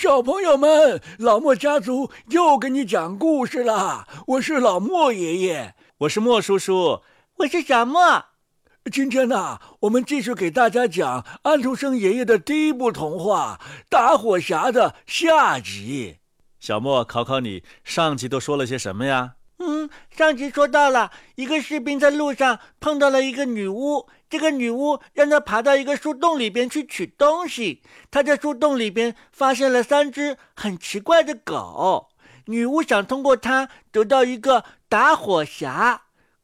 [0.00, 4.08] 小朋友们，老莫家族又给你讲故事啦。
[4.28, 7.02] 我是老莫爷爷，我是莫叔叔，
[7.36, 8.24] 我是小莫。
[8.90, 13.60] 今天呢，我们继续给大家讲安徒生爷爷的第一部童话
[13.90, 16.16] 《打火匣》的下集。
[16.58, 19.34] 小莫，考考你，上集都说了些什么呀？
[19.58, 27.82] 嗯，上集说到了一个士兵在路上碰到了一个女巫，这个女巫让他爬到一个树洞里边去取东西。
[28.10, 32.08] 他在树洞里边发现了三只很奇怪的狗，
[32.46, 35.98] 女巫想通过它得到一个打火匣。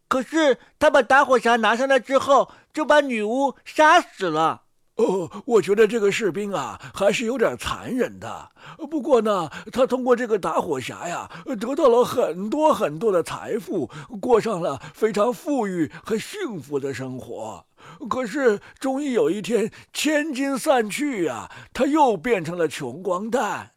[0.08, 4.64] 可是他把打火匣拿上来之后，就把女巫杀死了。
[4.96, 8.50] 哦，我觉得这个士兵啊，还是有点残忍的。
[8.90, 13.90] 不过呢，他通过这个打火匣呀，得到了很多很多的财富，
[14.20, 17.66] 过上了非常富裕和幸福的生活。
[18.08, 23.72] 可是，终于有一天，千金散去呀，他又变成了穷光蛋。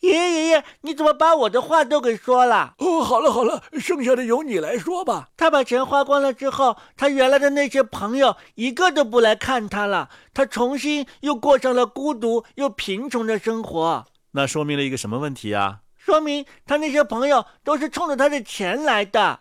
[0.00, 2.74] 爷爷爷爷，你怎么把我的话都给说了？
[2.78, 5.28] 哦，好了好了，剩下的由你来说吧。
[5.36, 14.06] 他把钱花光了之后，他原来的那些朋友一个都不来看他了，他重新又过上了孤独又贫穷的生活。
[14.32, 15.80] 那说明了一个什么问题啊？
[15.98, 19.40] 说明他那些朋友都是冲着他的钱来的。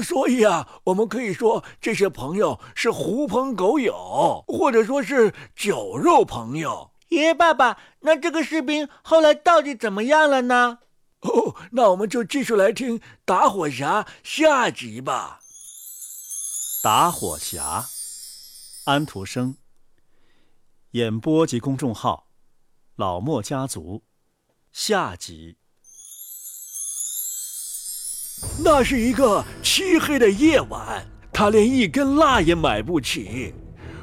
[0.00, 6.92] 所以啊，我们可以说这些朋友是狐朋狗友，或者说是酒肉朋友。
[7.08, 10.80] 爷爷、爸爸，那这个士兵后来到底怎么样了呢？
[11.20, 15.40] 哦，那我们就继续来听《打火侠》下集吧。
[16.82, 17.86] 打火侠，
[18.84, 19.56] 安徒生。
[20.92, 22.28] 演播及公众号：
[22.96, 24.04] 老莫家族，
[24.72, 25.56] 下集。
[28.62, 33.52] 那是一个漆黑的夜晚，他连一根蜡也买不起。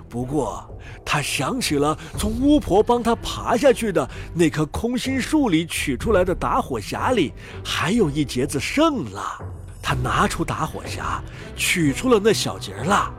[0.09, 7.31] 不过，他想起了从巫婆帮他爬下去的那棵空心树里取出来的打火匣里
[7.63, 9.37] 还有一截子剩蜡。
[9.81, 11.19] 他拿出打火匣，
[11.55, 13.11] 取出了那小截蜡。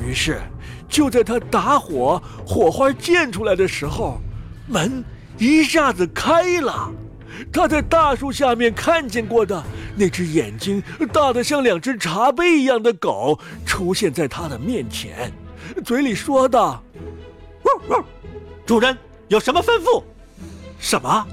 [0.00, 0.40] 于是，
[0.88, 4.20] 就在他打火，火花溅出来的时候，
[4.68, 5.04] 门
[5.36, 6.92] 一下子开了。
[7.52, 9.62] 他在大树下面看见过的
[9.96, 10.82] 那只眼睛
[11.12, 15.32] 大得像两只茶杯一样的狗出现在他的面前。
[15.84, 16.82] 嘴里说道
[18.66, 18.96] ：“主人
[19.28, 20.02] 有什么吩咐
[20.78, 21.26] ？”“什么？”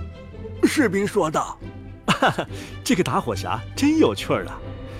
[0.63, 1.57] 士兵说道。
[2.07, 2.47] “哈哈，
[2.83, 4.59] 这个打火匣真有趣儿啊！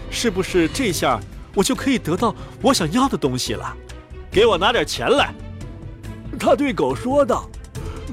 [0.10, 1.20] 是不是这下
[1.54, 3.76] 我就可以得到我想要的东西了？
[4.32, 5.34] 给我拿点钱来。”
[6.40, 7.50] 他对狗说道。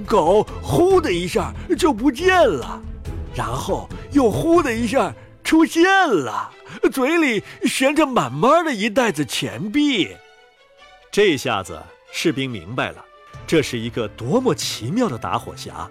[0.06, 2.82] 狗呼的一下就不见了，
[3.34, 5.14] 然后又呼的一下
[5.44, 6.50] 出现了，
[6.90, 10.08] 嘴里悬着满满的一袋子钱币。
[11.12, 11.82] 这下子，
[12.12, 13.04] 士兵明白了，
[13.44, 15.88] 这是一个多么奇妙的打火匣。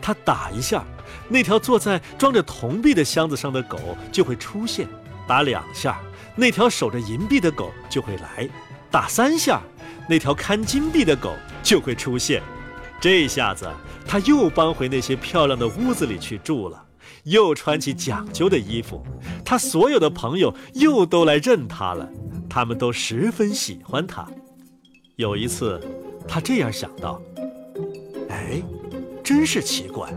[0.00, 0.84] 他打一下，
[1.26, 3.78] 那条坐在装着铜币的箱子上的狗
[4.12, 4.86] 就会出现；
[5.26, 5.98] 打两下，
[6.36, 8.46] 那条守着银币的狗就会来；
[8.90, 9.62] 打三下，
[10.06, 12.42] 那条看金币的狗就会出现。
[13.00, 13.66] 这下子，
[14.06, 16.84] 他又搬回那些漂亮的屋子里去住了，
[17.24, 19.02] 又穿起讲究的衣服。
[19.46, 22.06] 他所有的朋友又都来认他了，
[22.50, 24.28] 他们都十分喜欢他。
[25.18, 25.80] 有一次，
[26.28, 27.20] 他这样想到
[28.30, 28.62] ：“哎，
[29.24, 30.08] 真是奇怪，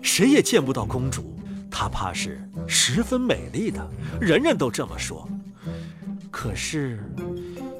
[0.00, 1.34] 谁也见不到公主，
[1.68, 3.84] 她怕是十分美丽的，
[4.20, 5.28] 人人都这么说。
[6.30, 7.02] 可是，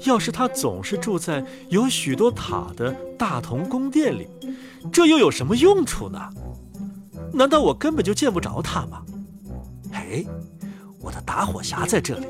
[0.01, 4.27] 要是她总是住在有许多塔的大同宫殿里，
[4.91, 6.19] 这又有什么用处呢？
[7.31, 9.01] 难道我根本就见不着她吗？
[9.93, 10.25] 哎，
[10.99, 12.27] 我的打火匣在这里。”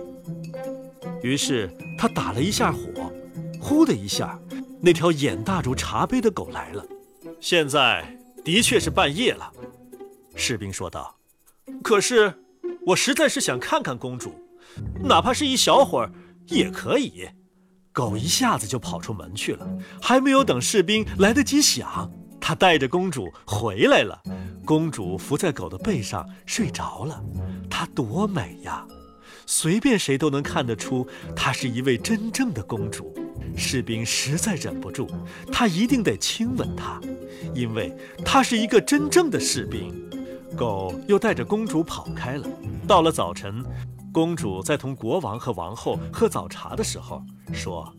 [1.23, 1.67] 于是
[1.97, 2.79] 他打了一下火。
[3.65, 4.39] 呼的一下，
[4.79, 6.85] 那条眼大如茶杯的狗来了。
[7.41, 9.51] 现在的确是半夜了，
[10.35, 11.15] 士兵说道。
[11.81, 12.31] 可是
[12.85, 14.35] 我实在是想看看公主，
[15.03, 16.11] 哪怕是一小会儿
[16.45, 17.27] 也可以。
[17.91, 19.67] 狗一下子就跑出门去了，
[19.99, 22.07] 还没有等士兵来得及想，
[22.39, 24.21] 他带着公主回来了。
[24.63, 27.19] 公主伏在狗的背上睡着了，
[27.67, 28.85] 她多美呀！
[29.47, 33.11] 随便谁都能看得出，她是一位真正的公主。
[33.55, 35.07] 士兵实在忍不住，
[35.51, 36.99] 他一定得亲吻她，
[37.53, 40.03] 因为他是一个真正的士兵。
[40.55, 42.47] 狗又带着公主跑开了。
[42.87, 43.63] 到了早晨，
[44.13, 47.21] 公主在同国王和王后喝早茶的时候，
[47.53, 47.93] 说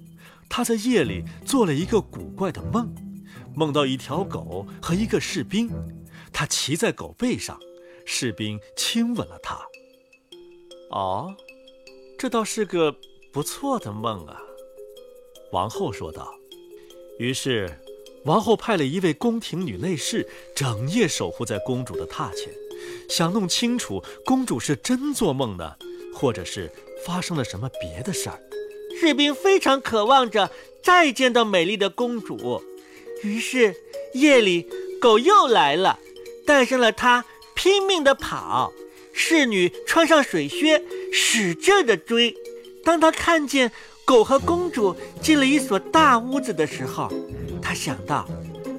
[0.48, 2.94] 她在夜里做了一个古怪的梦，
[3.54, 5.70] 梦到一条狗和一个士兵，
[6.32, 7.58] 她骑在狗背上，
[8.06, 9.58] 士兵亲吻了她。
[10.90, 11.34] 哦，
[12.18, 12.94] 这倒是个
[13.32, 14.40] 不错的梦啊。
[15.52, 16.34] 王后说道。
[17.18, 17.70] 于是，
[18.24, 22.52] 王后派了一位宫廷女内侍，整夜守护在公主的榻前，
[23.08, 25.76] 想弄清楚公主是真做梦呢，
[26.12, 26.70] 或者是
[27.04, 28.40] 发生了什么别的事儿。
[28.98, 30.50] 士兵非常渴望着
[30.82, 32.62] 再见到美丽的公主，
[33.22, 33.74] 于是
[34.14, 34.66] 夜里
[35.00, 35.98] 狗又来了，
[36.46, 38.72] 带上了它，拼命地跑。
[39.12, 42.34] 侍女穿上水靴，使劲地追。
[42.84, 43.72] 当他看见
[44.06, 47.12] 狗和公主进了一所大屋子的时候，
[47.60, 48.24] 他想到：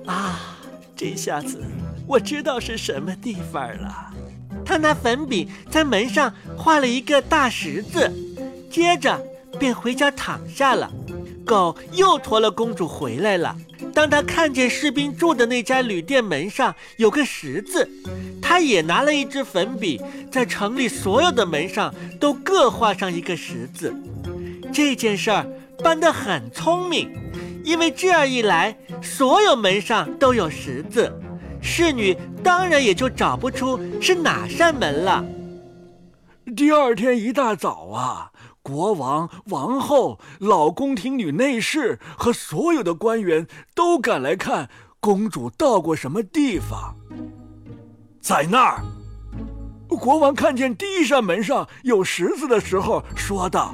[0.05, 0.57] 啊，
[0.95, 1.61] 这下子
[2.07, 4.13] 我知道是什么地方了。
[4.65, 8.09] 他拿粉笔在门上画了一个大十字，
[8.71, 9.21] 接着
[9.59, 10.89] 便回家躺下了。
[11.45, 13.53] 狗又驮了公主回来了。
[13.93, 17.89] 当他看见士兵住的那家旅店门上有个十字，
[18.41, 20.01] 他也拿了一支粉笔，
[20.31, 23.93] 在城里所有的门上都各画上一个十字。
[24.77, 25.43] 这件事儿
[25.83, 27.11] 办得很聪明，
[27.63, 31.11] 因为这样一来，所有门上都有十字，
[31.59, 35.25] 侍女当然也就找不出是哪扇门了。
[36.55, 38.31] 第二天一大早啊。
[38.61, 44.69] 国王、王后、老宫廷女内侍和所有的官员都赶来看
[44.99, 46.95] 公主到过什么地方。
[48.21, 48.83] 在那儿，
[49.87, 53.73] 国王看见第一扇门上有十字的时候，说道：“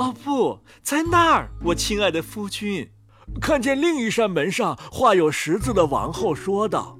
[0.00, 2.90] 哦，不在那儿，我亲爱的夫君。”
[3.40, 6.98] 看见另一扇门上画有十字的王后，说道：“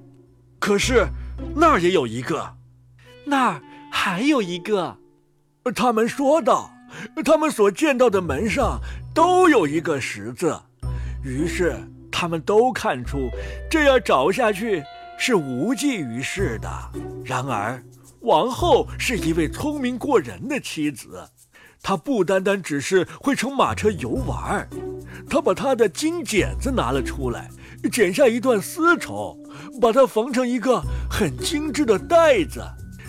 [0.61, 1.09] 可是
[1.57, 2.57] 那儿也有一个，
[3.25, 4.99] 那儿还有一个。”
[5.75, 6.71] 他们说道。
[7.25, 8.81] 他们所见到的门上
[9.15, 10.61] 都有一个十字，
[11.23, 11.77] 于是
[12.11, 13.31] 他们都看出
[13.71, 14.83] 这样找下去
[15.17, 16.69] 是无济于事的。
[17.25, 17.81] 然而，
[18.23, 21.25] 王后是一位聪明过人的妻子，
[21.83, 24.69] 他不单单只是会乘马车游玩，
[25.29, 27.51] 他把他的金剪子拿了出来，
[27.91, 29.39] 剪下一段丝绸，
[29.81, 32.63] 把它缝成一个很精致的袋子。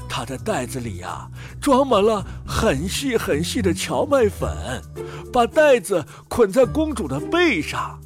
[0.10, 1.30] 他的袋子里呀，
[1.62, 4.82] 装满了很细很细的荞麦粉，
[5.32, 7.98] 把袋子捆在公主的背上，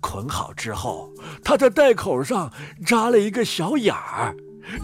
[0.00, 1.10] 捆好之后，
[1.42, 2.52] 他在袋口上
[2.86, 4.36] 扎了一个小眼儿，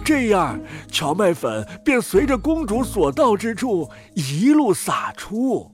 [0.04, 0.60] 这样
[0.90, 5.70] 荞麦粉便随着公主所到之处一路洒出。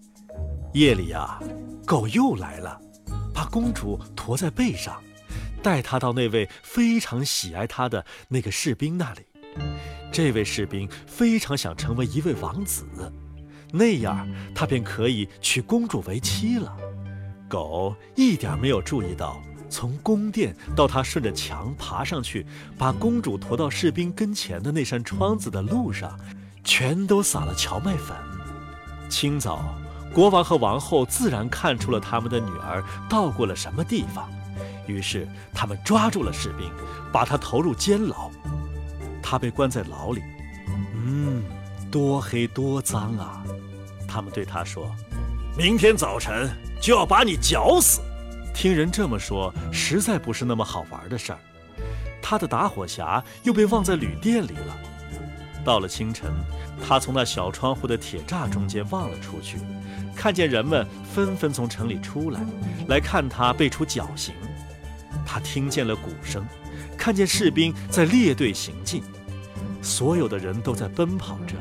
[0.75, 1.41] 夜里呀，
[1.85, 2.81] 狗又来了，
[3.35, 5.03] 把公主驮在背上，
[5.63, 9.21] 带她到那位非常喜爱她的那个士兵那里。
[10.13, 12.85] 这位士兵非常想成为一位王子，
[13.73, 16.77] 那样他便可以娶公主为妻了。
[17.49, 19.41] 狗一点没有注意到，
[19.71, 22.45] 从宫殿到他顺着墙爬上去，
[22.77, 26.19] 把公主驮到士兵跟前的那扇窗子的路上，
[26.65, 28.17] 全都撒了荞麦粉。
[29.09, 29.75] 清早，
[30.13, 34.29] 国王和王后自然看出了他们的女儿到过了什么地方，
[34.87, 36.71] 于是他们抓住了士兵，
[37.13, 38.31] 把他投入监牢。
[39.23, 40.21] 他被关在牢里，
[40.95, 41.45] 嗯，
[41.91, 43.45] 多黑多脏啊！
[44.09, 44.91] 他们对他说
[45.57, 46.51] ：“明天早晨
[46.81, 48.01] 就要把你绞死。”
[48.61, 51.39] 听人这么说，实在不是那么好玩的事儿。
[52.21, 54.77] 他的打火匣又被忘在旅店里了。
[55.65, 56.31] 到了清晨，
[56.87, 59.57] 他从那小窗户的铁栅中间望了出去，
[60.15, 62.43] 看见人们纷纷从城里出来，
[62.89, 64.35] 来看他被处绞刑。
[65.25, 66.45] 他听见了鼓声，
[66.99, 69.03] 看见士兵在列队行进。
[69.81, 71.55] 所有的人都在奔跑着，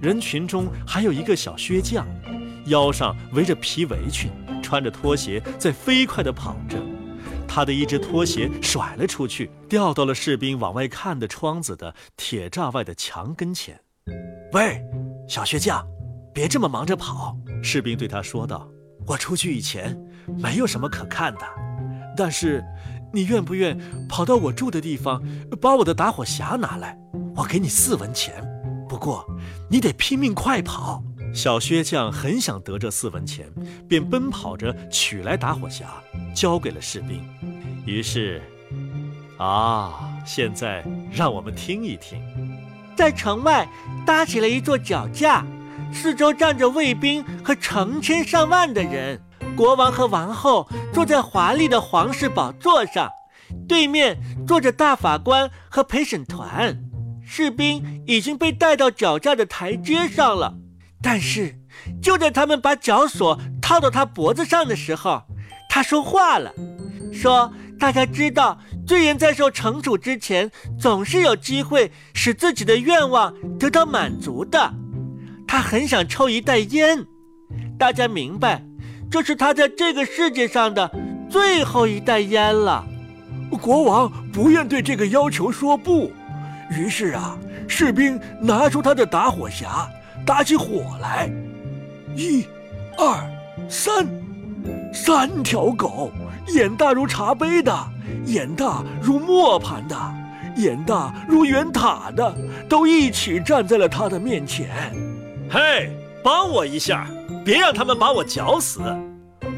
[0.00, 2.06] 人群中还有一个小靴匠，
[2.66, 4.30] 腰上围着皮围裙，
[4.70, 6.78] 穿着拖鞋在飞快地跑着。
[7.48, 13.80] 他的一只拖鞋甩了出去，掉到了士兵往外看的窗子的铁栅外的墙跟前。
[14.52, 14.80] 喂，
[15.28, 15.84] 小靴匠，
[16.32, 17.36] 别这么忙着跑！
[17.64, 18.70] 士兵对他说道
[19.08, 20.00] ：“我出去以前
[20.38, 21.40] 没有什么可看的，
[22.16, 22.62] 但是
[23.12, 23.76] 你愿不愿
[24.08, 25.20] 跑到我住的地方，
[25.60, 26.96] 把我的打火匣拿来？”
[27.34, 28.32] 我给你四文钱，
[28.88, 29.26] 不过
[29.68, 31.02] 你得拼命快跑。
[31.32, 33.46] 小薛匠很想得这四文钱，
[33.88, 35.84] 便奔跑着取来打火匣，
[36.34, 37.22] 交给了士兵。
[37.86, 38.42] 于是，
[39.38, 42.20] 啊，现在让我们听一听，
[42.96, 43.68] 在城外
[44.04, 45.46] 搭起了一座脚架，
[45.92, 49.20] 四周站着卫兵和成千上万的人。
[49.56, 53.08] 国王和王后坐在华丽的皇室宝座上，
[53.68, 56.78] 对面坐着大法官和陪审团。
[57.22, 60.54] 士兵已经被带到脚架的台阶上了，
[61.02, 61.54] 但是
[62.02, 65.22] 就在他们把脚锁套到他脖子上的时候，
[65.68, 66.52] 他说话了，
[67.12, 74.74] 说：“大家知道，罪人在受惩处之前，总是有机会使自己的愿望得到满足的。
[75.46, 77.06] 他很想抽一袋烟，
[77.78, 78.62] 大家明白，
[79.10, 80.90] 这是他在这个世界上的
[81.30, 82.86] 最后一袋烟了。”
[83.60, 86.12] 国王不愿对这个要求说不，
[86.70, 89.88] 于是啊，士兵拿出他的打火匣，
[90.24, 91.30] 打起火来。
[92.14, 92.44] 一、
[92.98, 93.20] 二、
[93.68, 94.06] 三，
[94.92, 96.10] 三条狗，
[96.48, 97.72] 眼大如茶杯的，
[98.26, 99.96] 眼大如磨盘的，
[100.56, 102.34] 眼大如圆塔的，
[102.68, 104.68] 都一起站在了他的面前。
[105.50, 105.90] 嘿，
[106.22, 107.06] 帮我一下，
[107.44, 108.80] 别让他们把我绞死！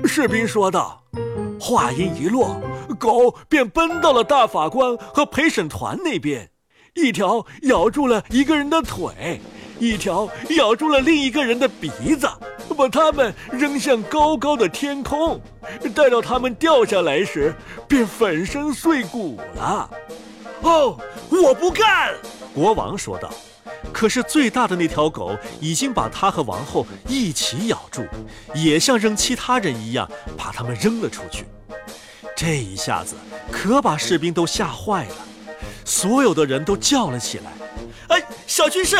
[0.04, 0.98] 士兵说道。
[1.60, 2.60] 话音一落，
[2.98, 6.50] 狗便奔到了大法官和陪审团那边，
[6.96, 9.40] 一条咬住了一个人的腿，
[9.82, 12.28] 一条咬住了另一个人的鼻子，
[12.78, 15.40] 把他们扔向高高的天空。
[15.92, 17.52] 待到他们掉下来时，
[17.88, 19.90] 便粉身碎骨了。
[20.60, 20.96] 哦，
[21.28, 22.14] 我不干！
[22.54, 23.28] 国王说道。
[23.92, 28.04] 可是最大的那条狗已经把他和王后一起咬住，
[28.54, 31.44] 也像扔其他人一样把他们扔了出去。
[32.36, 33.16] 这一下子
[33.50, 35.16] 可把士兵都吓坏了，
[35.84, 37.52] 所有的人都叫了起来
[38.08, 38.96] ：“哎，小军士，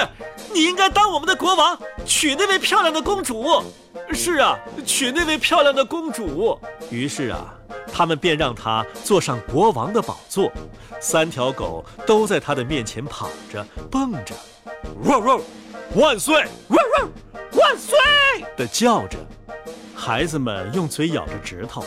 [0.53, 3.63] 你应该当我们的国王，娶那位漂亮的公主。
[4.13, 6.59] ”“是啊，娶那位漂亮的公主。”
[6.91, 7.55] 于是啊，
[7.93, 10.51] 他们便让他坐上国王的宝座，
[11.01, 14.35] 三条狗都在他的面前跑着、蹦着。
[15.05, 15.41] 汪汪，
[15.95, 16.45] 万岁！
[16.69, 17.11] 汪汪，
[17.53, 17.99] 万岁！
[18.57, 19.19] 的叫着，
[19.95, 21.85] 孩子们用嘴咬着指头，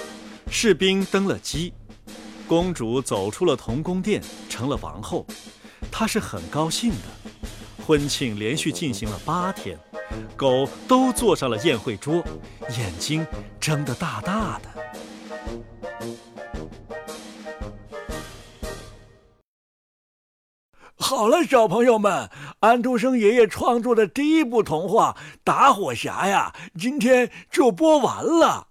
[0.50, 1.74] 士兵登了基，
[2.48, 5.26] 公主走出了童宫殿，成了王后。
[5.92, 6.98] 她是很高兴的。
[7.86, 9.78] 婚庆连续进行了八天，
[10.36, 12.16] 狗都坐上了宴会桌，
[12.76, 13.24] 眼睛
[13.60, 14.70] 睁得大大的。
[20.96, 22.28] 好了，小朋友们，
[22.62, 28.70] 安徒生爷爷创作的第一部童话《打火匣》呀，今天就播完了。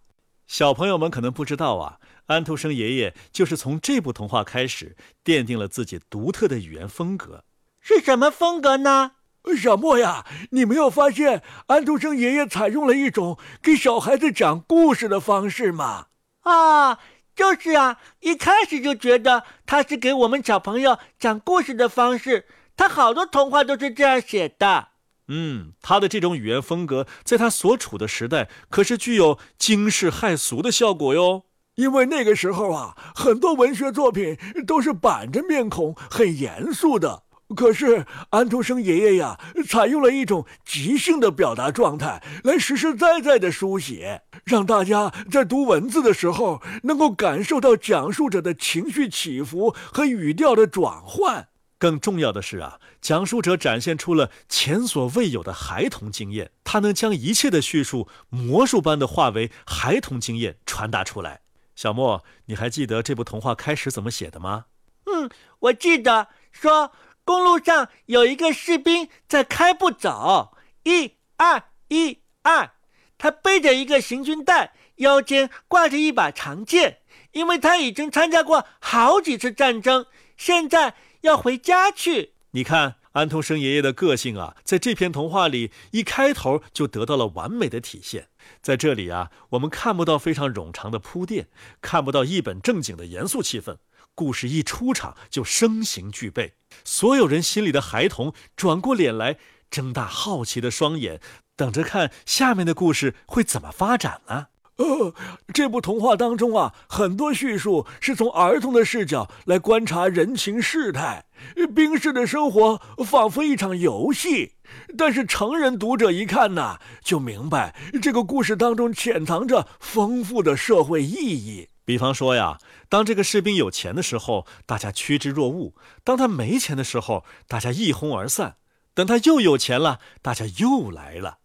[0.48, 7.44] 小朋友们可能不知道啊，安徒生爷爷就是从这部童话开始，奠定了自己独特的语言风格。
[7.86, 9.12] 是什么风格呢？
[9.60, 16.06] 小莫呀，你没有发现安徒生爷爷采用了一种给小孩子讲故事的方式吗？
[16.44, 16.98] 啊。
[17.36, 22.46] 就是啊，一开始就觉得他是给我们小朋友讲故事的方式。
[22.76, 24.88] 他好多童话都是这样写的。
[25.26, 31.42] 嗯，他的这种语言风格，在他所处的时代可是具有惊世骇俗的效果哟。
[31.74, 37.24] 因为那个时候啊，很多文学作品都是板着面孔、很严肃的。
[37.54, 51.48] 可是安徒生爷爷呀，采用了一种即兴的表达状态，来实实在在的书写，让大家在读文字的时候能够感受到讲述者的情绪起伏和语调的转换。
[51.78, 61.42] 更重要的是啊，讲述者展现出了前所未有的孩童经验，他能将一切的叙述魔术般的化为孩童经验传达出来。
[61.76, 64.64] 小莫，你还记得这部童话开始怎么写的吗？
[65.04, 66.90] 嗯，我记得说。
[67.24, 72.72] 公路上有一个士兵在开步走，一二一二，
[73.16, 76.98] 他背着一个行军袋，腰间挂着一把长剑，
[77.32, 82.34] 因为他已经参加过好几次战争，现在要回家去。
[82.50, 88.28] 你看安徒生爷爷的个性啊，在这篇童话里一开头就得到了完美的体现。
[88.60, 91.48] 在这里啊，我们看不到非常冗长的铺垫，
[91.80, 93.78] 看不到一本正经的严肃气氛。
[94.14, 96.54] 故事一出场就声形俱备，
[96.84, 99.36] 所有人心里的孩童转过脸来，
[99.70, 101.20] 睁大好奇的双眼，
[101.56, 104.46] 等着看下面的故事会怎么发展呢？
[104.76, 105.14] 呃，
[105.52, 111.26] 这部童话当中啊，很多叙述是从儿童的视角来观察人情世态，
[111.74, 114.54] 兵士的生活仿佛一场游戏。
[114.98, 121.68] 但是成人读者一看呢，就明白这个故事当中潜藏着丰富的社会意义。
[121.84, 128.56] 比方说呀，当这个士兵有钱的时候，大家趋之若鹜；当他没钱的时候，大家一哄而散；
[128.94, 131.38] 等他又有钱了，大家又来了。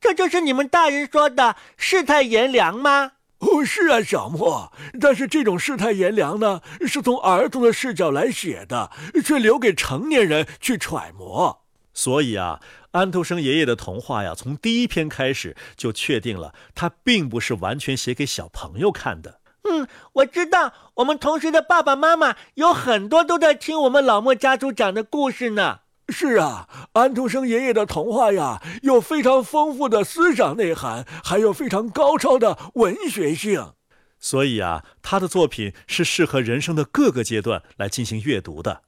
[0.00, 3.12] 这就是你们大人说的世态炎凉吗？
[3.38, 4.72] 哦，是啊，小莫。
[5.00, 8.90] 但是这种世态炎凉呢，是从儿童的视角来写的，
[9.24, 11.64] 却留给成年人去揣摩。
[11.94, 12.60] 所以啊，
[12.92, 19.37] 安徒生爷爷的童话呀，从第一篇开始就确定了，他并不是完全写给小朋友看的。
[19.70, 25.80] 嗯，我知道，我们同学的爸爸妈妈有很多都在听我们老莫家族讲的故事呢。
[26.08, 33.72] 是啊，安徒生爷爷的童话呀，有非常丰富的思想内涵，还有非常高超的文学性。
[34.18, 38.80] 所以啊，他的作品是适合人生的各个阶段来进行阅读的。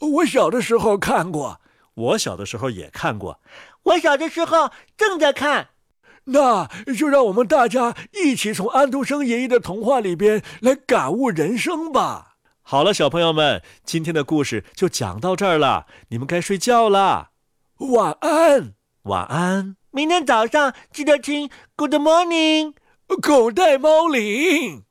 [0.00, 1.60] 我小的时候看过，
[1.94, 3.40] 我小的时候也看过，
[3.84, 5.68] 我小的时候正在看。
[6.28, 12.36] 那就让我们大家一起从安徒生爷爷的童话里边来感悟人生吧。
[12.62, 17.30] 好了，小朋友们，今天的故事就讲到这儿了，你们该睡觉啦，
[17.78, 19.76] 晚安，晚安。
[19.90, 22.74] 明天早上记得听 Good Morning，
[23.22, 24.87] 狗带猫铃。